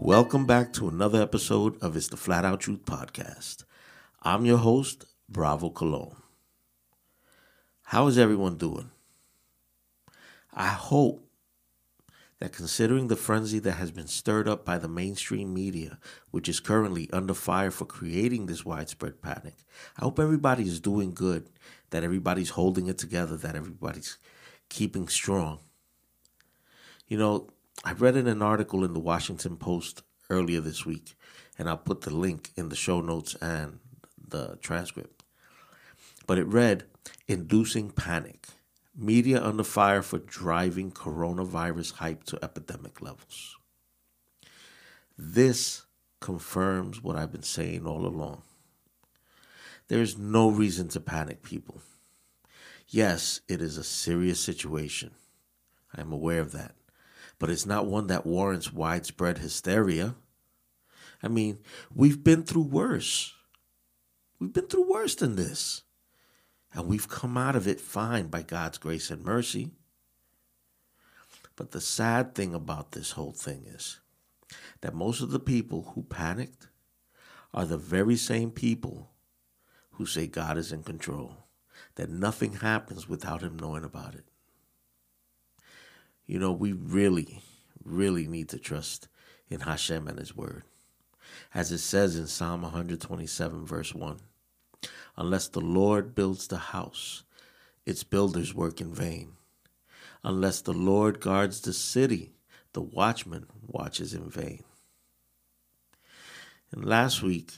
[0.00, 3.64] Welcome back to another episode of It's the Flat Out Truth Podcast.
[4.22, 6.14] I'm your host, Bravo Cologne.
[7.82, 8.92] How is everyone doing?
[10.54, 11.28] I hope
[12.38, 15.98] that considering the frenzy that has been stirred up by the mainstream media,
[16.30, 19.56] which is currently under fire for creating this widespread panic,
[19.98, 21.50] I hope everybody is doing good,
[21.90, 24.16] that everybody's holding it together, that everybody's
[24.68, 25.58] keeping strong.
[27.08, 27.48] You know,
[27.84, 31.14] I read in an article in the Washington Post earlier this week,
[31.56, 33.78] and I'll put the link in the show notes and
[34.26, 35.22] the transcript.
[36.26, 36.84] But it read
[37.28, 38.46] Inducing Panic
[38.96, 43.56] Media under fire for driving coronavirus hype to epidemic levels.
[45.16, 45.86] This
[46.20, 48.42] confirms what I've been saying all along.
[49.86, 51.80] There is no reason to panic, people.
[52.88, 55.12] Yes, it is a serious situation.
[55.96, 56.74] I am aware of that
[57.38, 60.16] but it's not one that warrants widespread hysteria.
[61.22, 61.58] I mean,
[61.94, 63.34] we've been through worse.
[64.38, 65.82] We've been through worse than this.
[66.72, 69.70] And we've come out of it fine by God's grace and mercy.
[71.56, 74.00] But the sad thing about this whole thing is
[74.80, 76.68] that most of the people who panicked
[77.52, 79.10] are the very same people
[79.92, 81.48] who say God is in control,
[81.96, 84.27] that nothing happens without Him knowing about it
[86.28, 87.40] you know, we really,
[87.82, 89.08] really need to trust
[89.48, 90.62] in Hashem and His Word.
[91.54, 94.18] As it says in Psalm 127, verse 1
[95.16, 97.24] Unless the Lord builds the house,
[97.86, 99.32] its builders work in vain.
[100.22, 102.34] Unless the Lord guards the city,
[102.74, 104.62] the watchman watches in vain.
[106.70, 107.52] And last week,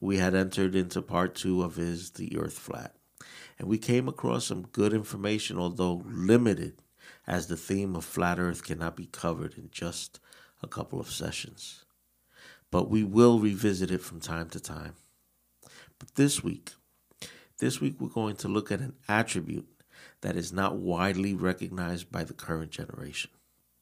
[0.00, 2.94] we had entered into part two of his The Earth Flat,
[3.58, 6.80] and we came across some good information, although limited
[7.26, 10.20] as the theme of flat earth cannot be covered in just
[10.62, 11.84] a couple of sessions.
[12.70, 14.94] But we will revisit it from time to time.
[15.98, 16.72] But this week,
[17.58, 19.68] this week we're going to look at an attribute
[20.20, 23.30] that is not widely recognized by the current generation,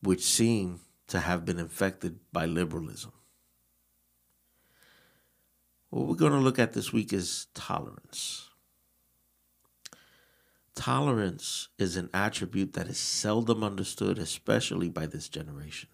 [0.03, 3.13] which seem to have been infected by liberalism.
[5.91, 8.46] What we're going to look at this week is tolerance.
[10.77, 15.89] Tolerance is an attribute that is seldom understood, especially by this generation.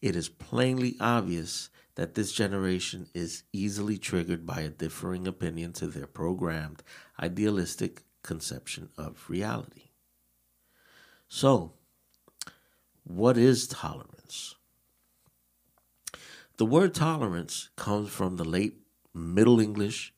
[0.00, 5.88] It is plainly obvious that this generation is easily triggered by a differing opinion to
[5.88, 6.82] their programmed,
[7.20, 9.90] idealistic conception of reality.
[11.28, 11.72] So,
[13.02, 14.54] what is tolerance?
[16.58, 18.78] The word tolerance comes from the late
[19.12, 20.14] Middle English,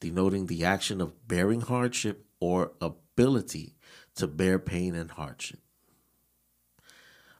[0.00, 3.76] denoting the action of bearing hardship or ability
[4.16, 5.60] to bear pain and hardship.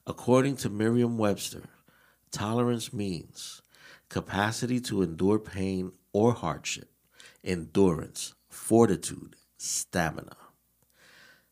[0.07, 1.63] According to Merriam Webster,
[2.31, 3.63] tolerance means
[4.09, 6.91] capacity to endure pain or hardship,
[7.43, 10.37] endurance, fortitude, stamina,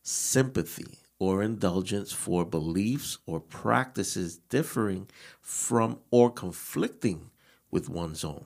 [0.01, 5.07] sympathy or indulgence for beliefs or practices differing
[5.41, 7.31] from or conflicting
[7.71, 8.45] with one's own,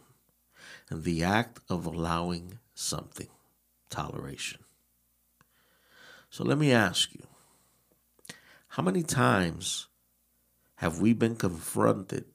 [0.90, 3.30] and the act of allowing something,
[3.90, 4.62] toleration.
[6.30, 7.24] So let me ask you
[8.70, 9.88] how many times
[10.76, 12.26] have we been confronted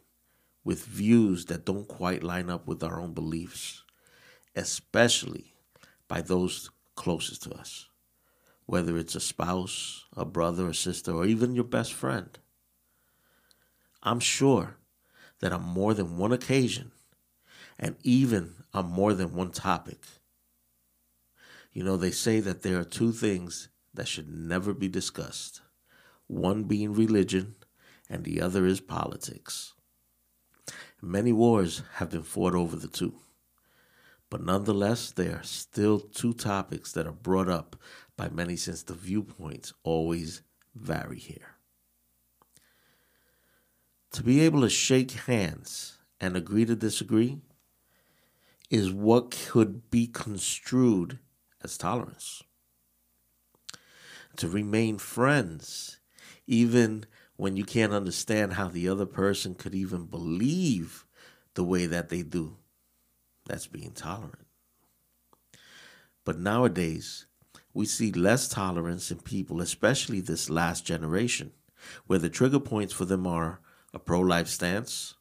[0.64, 3.84] with views that don't quite line up with our own beliefs,
[4.56, 5.54] especially
[6.08, 7.88] by those closest to us?
[8.66, 12.36] Whether it's a spouse, a brother, a sister, or even your best friend.
[14.02, 14.76] I'm sure
[15.40, 16.90] that on more than one occasion,
[17.78, 20.00] and even on more than one topic,
[21.72, 25.62] you know, they say that there are two things that should never be discussed,
[26.26, 27.54] one being religion
[28.08, 29.74] and the other is politics.
[31.00, 33.14] Many wars have been fought over the two,
[34.30, 37.76] but nonetheless, there are still two topics that are brought up
[38.16, 40.42] by many since the viewpoints always
[40.74, 41.56] vary here.
[44.12, 47.40] To be able to shake hands and agree to disagree
[48.70, 51.18] is what could be construed
[51.62, 52.42] as tolerance.
[54.38, 55.98] To remain friends,
[56.46, 61.04] even when you can't understand how the other person could even believe
[61.54, 62.56] the way that they do.
[63.46, 64.46] That's being tolerant.
[66.24, 67.26] But nowadays,
[67.74, 71.52] we see less tolerance in people, especially this last generation,
[72.06, 73.60] where the trigger points for them are
[73.92, 75.14] a pro life stance,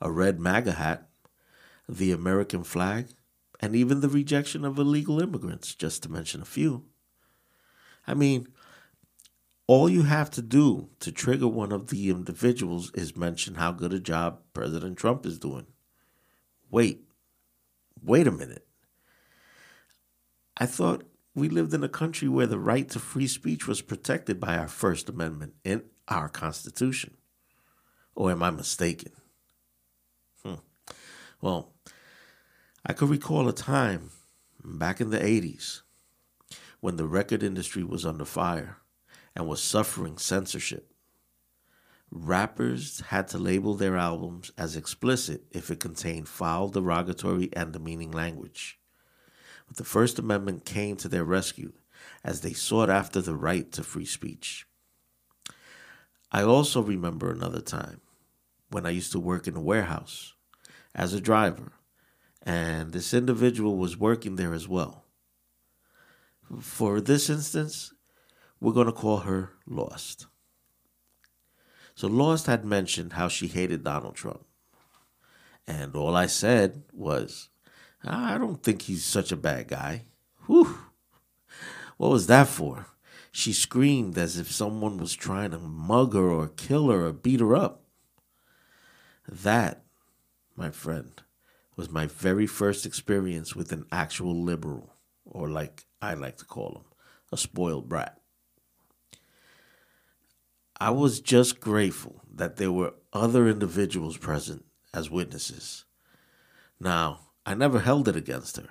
[0.00, 1.08] a red MAGA hat,
[1.88, 3.08] the American flag,
[3.60, 6.84] and even the rejection of illegal immigrants, just to mention a few.
[8.06, 8.46] I mean,
[9.66, 13.92] all you have to do to trigger one of the individuals is mention how good
[13.92, 15.66] a job President Trump is doing.
[16.70, 17.04] Wait,
[18.02, 18.66] wait a minute.
[20.56, 21.04] I thought
[21.34, 24.68] we lived in a country where the right to free speech was protected by our
[24.68, 27.16] First Amendment in our Constitution.
[28.14, 29.12] Or am I mistaken?
[30.42, 30.54] Hmm.
[31.42, 31.74] Well,
[32.86, 34.10] I could recall a time
[34.64, 35.82] back in the 80s
[36.86, 38.76] when the record industry was under fire
[39.34, 40.92] and was suffering censorship.
[42.12, 48.12] Rappers had to label their albums as explicit if it contained foul, derogatory, and demeaning
[48.12, 48.78] language.
[49.66, 51.72] But the First Amendment came to their rescue
[52.22, 54.64] as they sought after the right to free speech.
[56.30, 58.00] I also remember another time
[58.70, 60.34] when I used to work in a warehouse
[60.94, 61.72] as a driver,
[62.44, 65.05] and this individual was working there as well.
[66.60, 67.92] For this instance,
[68.60, 70.26] we're going to call her Lost.
[71.94, 74.44] So Lost had mentioned how she hated Donald Trump.
[75.66, 77.48] And all I said was,
[78.04, 80.04] I don't think he's such a bad guy.
[80.46, 80.78] Whew.
[81.96, 82.86] What was that for?
[83.32, 87.40] She screamed as if someone was trying to mug her or kill her or beat
[87.40, 87.82] her up.
[89.28, 89.82] That,
[90.54, 91.20] my friend,
[91.76, 94.94] was my very first experience with an actual liberal,
[95.36, 96.84] or like I like to call him,
[97.30, 98.18] a spoiled brat.
[100.80, 105.84] I was just grateful that there were other individuals present as witnesses.
[106.80, 108.68] Now, I never held it against her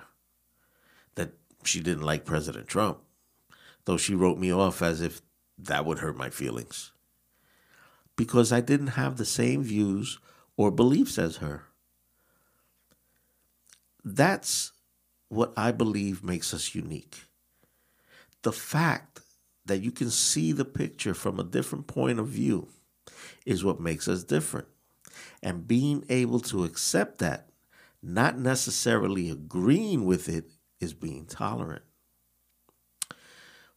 [1.14, 1.32] that
[1.64, 2.98] she didn't like President Trump,
[3.84, 5.22] though she wrote me off as if
[5.58, 6.92] that would hurt my feelings.
[8.16, 10.18] Because I didn't have the same views
[10.56, 11.64] or beliefs as her.
[14.04, 14.72] That's
[15.28, 17.24] what I believe makes us unique.
[18.42, 19.20] The fact
[19.64, 22.68] that you can see the picture from a different point of view
[23.44, 24.68] is what makes us different.
[25.42, 27.48] And being able to accept that
[28.02, 30.50] not necessarily agreeing with it
[30.80, 31.82] is being tolerant.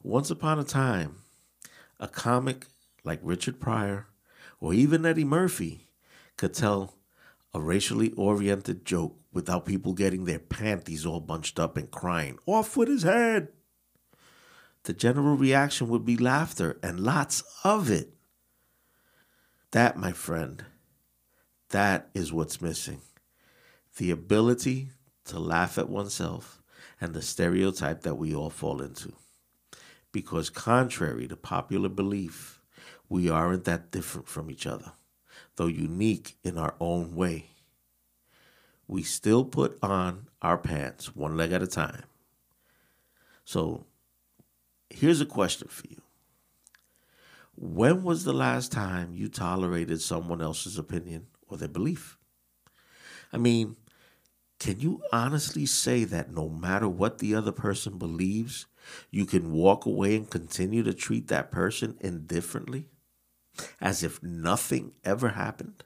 [0.04, 1.18] Once upon a time,
[2.00, 2.68] a comic
[3.04, 4.08] like Richard Pryor
[4.60, 5.88] or even Eddie Murphy
[6.38, 6.96] could tell
[7.54, 12.76] a racially oriented joke without people getting their panties all bunched up and crying, Off
[12.76, 13.50] with his head!
[14.84, 18.14] The general reaction would be laughter and lots of it.
[19.72, 20.66] That, my friend,
[21.70, 23.02] that is what's missing
[23.98, 24.90] the ability
[25.26, 26.62] to laugh at oneself
[27.02, 29.14] and the stereotype that we all fall into.
[30.12, 32.62] Because, contrary to popular belief,
[33.10, 34.94] we aren't that different from each other,
[35.56, 37.50] though unique in our own way.
[38.90, 42.06] We still put on our pants one leg at a time.
[43.46, 43.86] So,
[44.90, 46.02] here's a question for you
[47.56, 52.18] When was the last time you tolerated someone else's opinion or their belief?
[53.32, 53.76] I mean,
[54.60, 58.66] can you honestly say that no matter what the other person believes,
[59.12, 62.88] you can walk away and continue to treat that person indifferently?
[63.80, 65.84] As if nothing ever happened?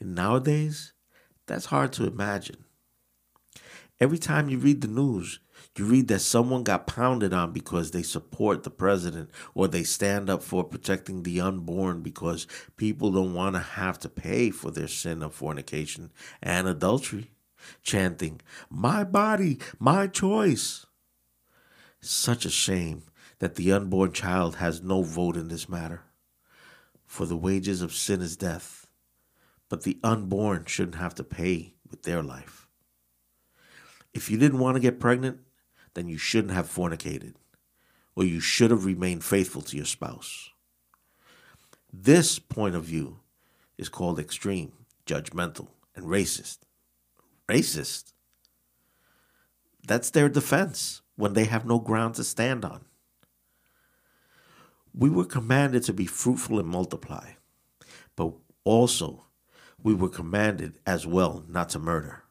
[0.00, 0.94] And nowadays,
[1.48, 2.64] that's hard to imagine.
[4.00, 5.40] Every time you read the news,
[5.76, 10.30] you read that someone got pounded on because they support the president or they stand
[10.30, 14.88] up for protecting the unborn because people don't want to have to pay for their
[14.88, 16.12] sin of fornication
[16.42, 17.32] and adultery,
[17.82, 18.40] chanting,
[18.70, 20.86] My body, my choice.
[22.00, 23.02] Such a shame
[23.40, 26.02] that the unborn child has no vote in this matter.
[27.06, 28.77] For the wages of sin is death,
[29.68, 32.66] but the unborn shouldn't have to pay with their life.
[34.14, 35.40] If you didn't want to get pregnant,
[35.94, 37.34] then you shouldn't have fornicated,
[38.16, 40.50] or you should have remained faithful to your spouse.
[41.92, 43.20] This point of view
[43.76, 44.72] is called extreme,
[45.06, 46.58] judgmental, and racist.
[47.48, 48.12] Racist?
[49.86, 52.84] That's their defense when they have no ground to stand on.
[54.94, 57.32] We were commanded to be fruitful and multiply,
[58.16, 58.32] but
[58.64, 59.24] also
[59.82, 62.24] we were commanded as well not to murder.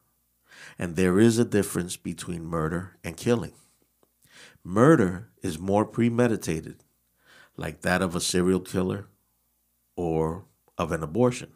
[0.78, 3.52] And there is a difference between murder and killing.
[4.62, 6.84] Murder is more premeditated,
[7.56, 9.08] like that of a serial killer
[9.96, 10.44] or
[10.76, 11.52] of an abortion,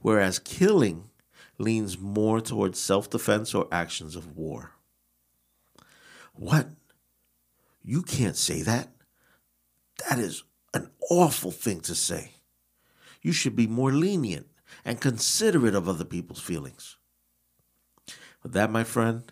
[0.00, 1.10] whereas killing
[1.58, 4.72] leans more towards self defense or actions of war.
[6.34, 6.68] What?
[7.82, 8.88] You can't say that.
[10.08, 10.42] That is
[10.74, 12.32] an awful thing to say.
[13.22, 14.48] You should be more lenient
[14.86, 16.96] and considerate of other people's feelings.
[18.40, 19.24] But that, my friend,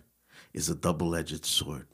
[0.53, 1.87] is a double edged sword.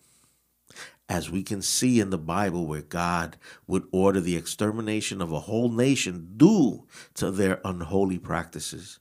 [1.08, 3.38] As we can see in the Bible, where God
[3.68, 9.00] would order the extermination of a whole nation due to their unholy practices,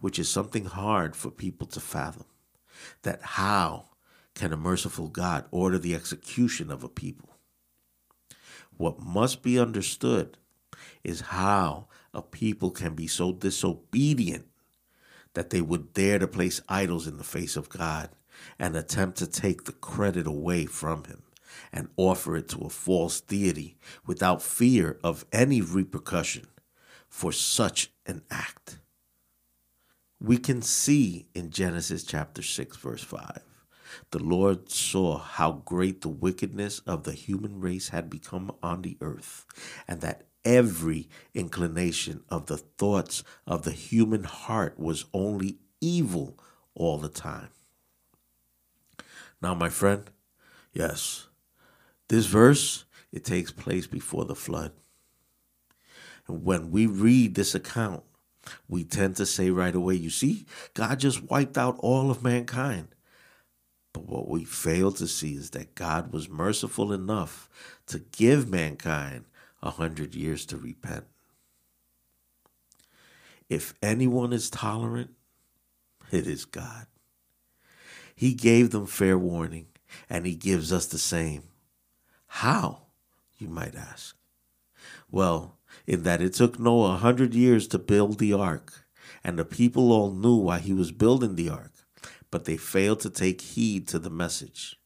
[0.00, 2.24] which is something hard for people to fathom.
[3.02, 3.90] That how
[4.34, 7.36] can a merciful God order the execution of a people?
[8.78, 10.38] What must be understood
[11.04, 14.46] is how a people can be so disobedient
[15.34, 18.10] that they would dare to place idols in the face of God
[18.58, 21.22] and attempt to take the credit away from Him
[21.72, 23.76] and offer it to a false deity
[24.06, 26.46] without fear of any repercussion
[27.08, 28.78] for such an act.
[30.20, 33.42] We can see in Genesis chapter 6, verse 5
[34.10, 38.96] the Lord saw how great the wickedness of the human race had become on the
[39.00, 39.46] earth,
[39.88, 46.38] and that every inclination of the thoughts of the human heart was only evil
[46.74, 47.48] all the time.
[49.42, 50.10] Now, my friend,
[50.72, 51.26] yes,
[52.08, 54.72] this verse it takes place before the flood.
[56.28, 58.04] And when we read this account,
[58.68, 62.88] we tend to say right away, you see, God just wiped out all of mankind.
[63.92, 67.48] But what we fail to see is that God was merciful enough
[67.86, 69.24] to give mankind
[69.62, 71.04] a hundred years to repent.
[73.48, 75.10] If anyone is tolerant,
[76.10, 76.86] it is God.
[78.14, 79.66] He gave them fair warning,
[80.08, 81.44] and He gives us the same.
[82.26, 82.82] How,
[83.38, 84.16] you might ask?
[85.10, 88.86] Well, in that it took Noah a hundred years to build the ark,
[89.24, 91.72] and the people all knew why he was building the ark
[92.30, 94.79] but they failed to take heed to the message.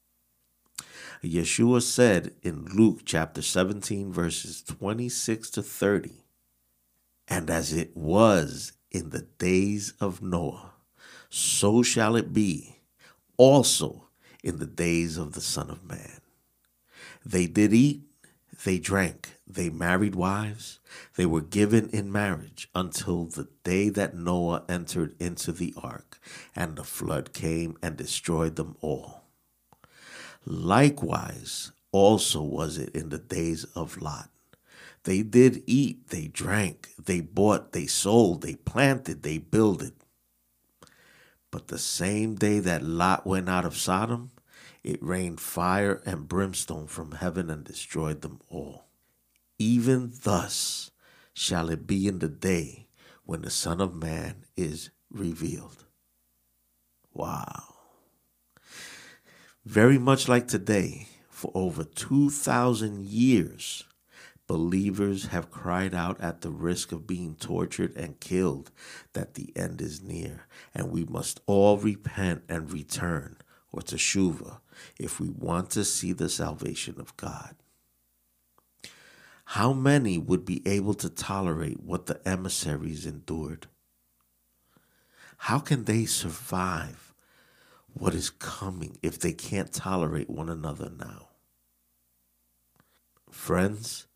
[1.24, 6.24] Yeshua said in Luke chapter 17, verses 26 to 30,
[7.28, 10.72] And as it was in the days of Noah,
[11.30, 12.76] so shall it be
[13.36, 14.08] also
[14.42, 16.20] in the days of the Son of Man.
[17.24, 18.02] They did eat,
[18.64, 20.78] they drank, they married wives,
[21.16, 26.20] they were given in marriage until the day that Noah entered into the ark,
[26.54, 29.23] and the flood came and destroyed them all.
[30.46, 34.30] Likewise, also was it in the days of Lot.
[35.04, 39.92] They did eat, they drank, they bought, they sold, they planted, they builded.
[41.50, 44.32] But the same day that Lot went out of Sodom,
[44.82, 48.86] it rained fire and brimstone from heaven and destroyed them all.
[49.58, 50.90] Even thus
[51.32, 52.88] shall it be in the day
[53.24, 55.84] when the Son of Man is revealed.
[57.12, 57.73] Wow.
[59.64, 63.84] Very much like today, for over 2,000 years,
[64.46, 68.70] believers have cried out at the risk of being tortured and killed
[69.14, 73.38] that the end is near, and we must all repent and return,
[73.72, 74.58] or teshuva,
[74.98, 77.54] if we want to see the salvation of God.
[79.46, 83.66] How many would be able to tolerate what the emissaries endured?
[85.38, 87.03] How can they survive
[87.94, 91.28] what is coming if they can't tolerate one another now?
[93.30, 94.06] Friends,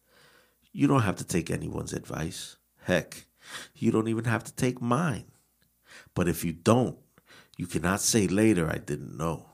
[0.73, 2.57] you don't have to take anyone's advice.
[2.83, 3.27] Heck,
[3.75, 5.25] you don't even have to take mine.
[6.15, 6.99] But if you don't,
[7.57, 9.47] you cannot say later, I didn't know.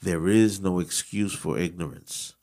[0.00, 2.34] There is no excuse for ignorance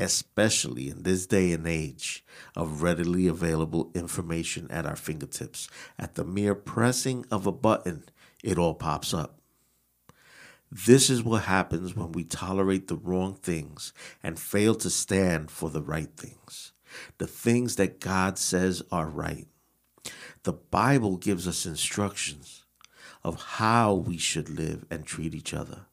[0.00, 2.24] especially in this day and age
[2.56, 5.68] of readily available information at our fingertips.
[5.98, 8.04] At the mere pressing of a button,
[8.42, 9.39] it all pops up.
[10.72, 15.68] This is what happens when we tolerate the wrong things and fail to stand for
[15.68, 16.72] the right things,
[17.18, 19.48] the things that God says are right.
[20.44, 22.64] The Bible gives us instructions
[23.24, 25.86] of how we should live and treat each other.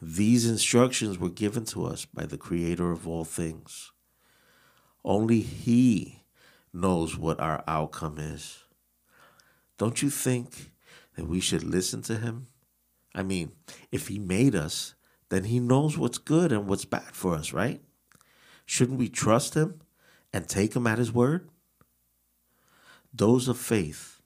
[0.00, 3.90] These instructions were given to us by the Creator of all things.
[5.04, 6.22] Only He
[6.72, 8.64] knows what our outcome is.
[9.78, 10.70] Don't you think
[11.16, 12.46] that we should listen to Him?
[13.14, 13.52] I mean,
[13.90, 14.94] if He made us,
[15.28, 17.80] then He knows what's good and what's bad for us, right?
[18.66, 19.80] Shouldn't we trust Him
[20.32, 21.48] and take Him at His word?
[23.12, 24.20] Those of faith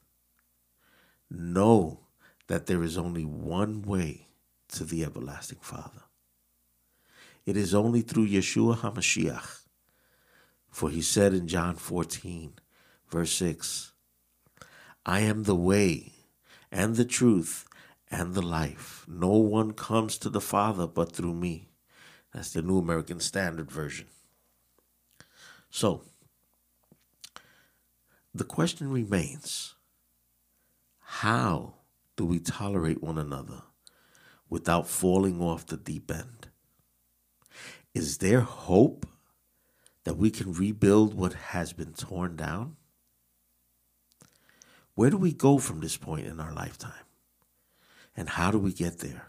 [1.31, 2.01] know
[2.47, 4.29] that there is only one way
[4.69, 6.03] to the everlasting Father.
[7.45, 9.63] It is only through Yeshua HaMashiach.
[10.71, 12.53] For he said in John 14,
[13.09, 13.93] verse 6,
[15.07, 16.13] I am the way
[16.71, 17.66] and the truth
[18.11, 19.05] and the life.
[19.09, 21.69] No one comes to the Father but through me.
[22.33, 24.07] That's the New American Standard Version.
[25.71, 26.03] So,
[28.35, 29.75] the question remains
[31.01, 31.75] how
[32.17, 33.63] do we tolerate one another
[34.49, 36.49] without falling off the deep end?
[37.95, 39.07] Is there hope
[40.05, 42.77] that we can rebuild what has been torn down?
[44.95, 47.06] Where do we go from this point in our lifetime?
[48.17, 49.27] And how do we get there?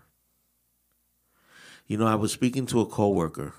[1.87, 3.53] You know, I was speaking to a coworker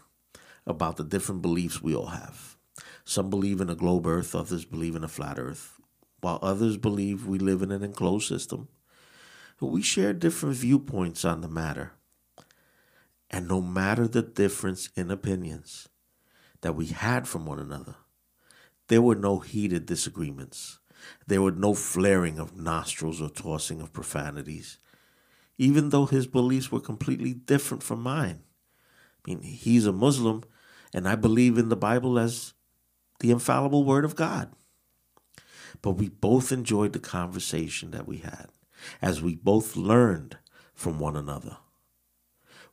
[0.66, 2.56] about the different beliefs we all have.
[3.04, 5.80] Some believe in a globe earth, others believe in a flat earth,
[6.20, 8.68] while others believe we live in an enclosed system.
[9.60, 11.92] We share different viewpoints on the matter.
[13.30, 15.88] And no matter the difference in opinions
[16.60, 17.96] that we had from one another,
[18.88, 20.78] there were no heated disagreements.
[21.26, 24.78] There were no flaring of nostrils or tossing of profanities,
[25.58, 28.40] even though his beliefs were completely different from mine.
[29.18, 30.44] I mean, he's a Muslim,
[30.94, 32.54] and I believe in the Bible as
[33.20, 34.52] the infallible Word of God.
[35.82, 38.46] But we both enjoyed the conversation that we had
[39.02, 40.38] as we both learned
[40.74, 41.58] from one another.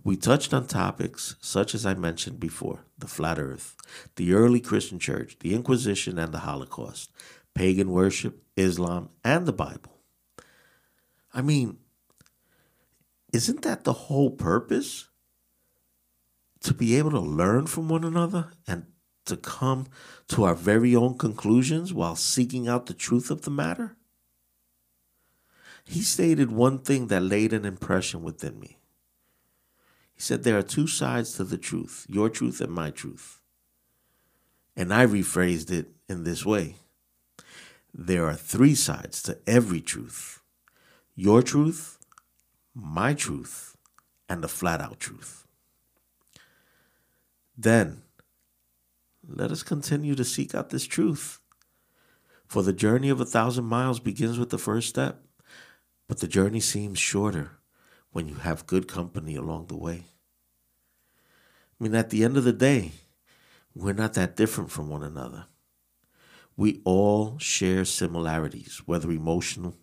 [0.03, 3.75] We touched on topics such as I mentioned before the flat earth,
[4.15, 7.11] the early Christian church, the Inquisition, and the Holocaust,
[7.55, 9.97] pagan worship, Islam, and the Bible.
[11.33, 11.79] I mean,
[13.35, 15.09] isn't that the whole purpose?
[16.61, 18.85] To be able to learn from one another and
[19.25, 19.87] to come
[20.29, 23.97] to our very own conclusions while seeking out the truth of the matter?
[25.83, 28.79] He stated one thing that laid an impression within me.
[30.13, 33.41] He said, There are two sides to the truth your truth and my truth.
[34.77, 36.75] And I rephrased it in this way
[37.98, 40.41] there are three sides to every truth
[41.15, 41.98] your truth,
[42.75, 43.77] my truth,
[44.27, 45.48] and the flat out truth.
[47.57, 48.01] Then,
[49.25, 51.40] let us continue to seek out this truth.
[52.48, 55.24] For the journey of a thousand miles begins with the first step,
[56.07, 57.51] but the journey seems shorter
[58.11, 60.03] when you have good company along the way.
[61.79, 62.92] I mean, at the end of the day,
[63.74, 65.46] we're not that different from one another.
[66.55, 69.75] We all share similarities, whether emotional,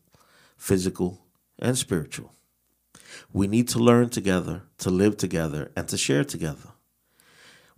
[0.57, 1.27] physical,
[1.59, 2.33] and spiritual.
[3.33, 6.71] We need to learn together, to live together, and to share together.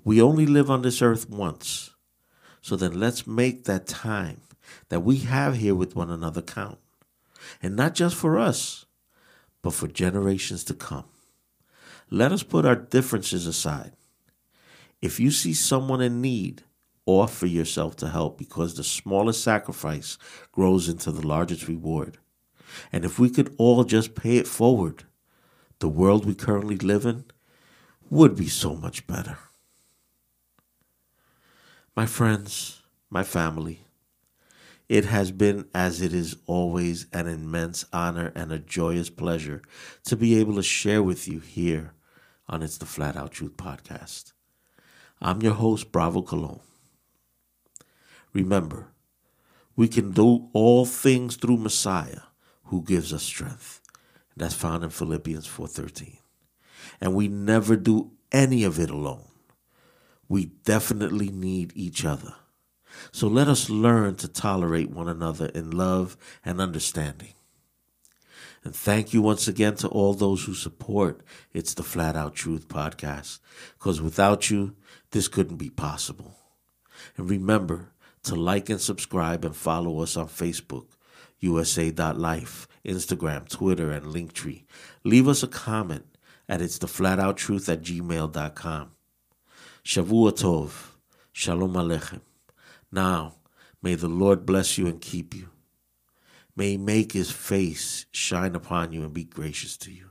[0.04, 1.90] We only live on this earth once,
[2.60, 4.42] so then let's make that time
[4.88, 6.78] that we have here with one another count.
[7.62, 8.86] And not just for us,
[9.62, 11.04] but for generations to come.
[12.10, 13.92] Let us put our differences aside.
[15.00, 16.62] If you see someone in need,
[17.06, 20.16] offer yourself to help because the smallest sacrifice
[20.52, 22.18] grows into the largest reward.
[22.92, 25.04] And if we could all just pay it forward,
[25.84, 27.22] the world we currently live in
[28.08, 29.36] would be so much better.
[31.94, 33.80] My friends, my family,
[34.88, 39.60] it has been, as it is always, an immense honor and a joyous pleasure
[40.04, 41.92] to be able to share with you here
[42.48, 44.32] on It's the Flat Out Truth podcast.
[45.20, 46.60] I'm your host, Bravo Cologne.
[48.32, 48.86] Remember,
[49.76, 52.22] we can do all things through Messiah
[52.68, 53.82] who gives us strength.
[54.36, 56.18] That's found in Philippians 4:13.
[57.00, 59.24] And we never do any of it alone.
[60.28, 62.34] We definitely need each other.
[63.12, 67.34] So let us learn to tolerate one another in love and understanding.
[68.64, 71.20] And thank you once again to all those who support
[71.52, 73.40] It's the Flat Out Truth podcast,
[73.78, 74.74] because without you,
[75.10, 76.38] this couldn't be possible.
[77.16, 77.92] And remember,
[78.22, 80.86] to like and subscribe and follow us on Facebook,
[81.40, 84.64] USA.life, Instagram, Twitter, and Linktree.
[85.04, 86.06] Leave us a comment
[86.48, 88.90] at it's the flat out truth at gmail.com.
[89.84, 90.80] Shavua
[91.32, 92.20] Shalom Alechem.
[92.92, 93.34] Now,
[93.82, 95.48] may the Lord bless you and keep you.
[96.56, 100.10] May he make his face shine upon you and be gracious to you.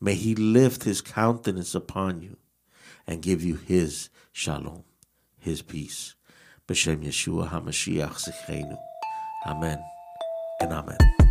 [0.00, 2.36] May he lift his countenance upon you
[3.06, 4.84] and give you his shalom,
[5.38, 6.14] his peace.
[6.68, 8.78] B'Shem Yeshua HaMashiach Zichreinu.
[9.46, 9.91] Amen
[10.62, 11.21] and amen.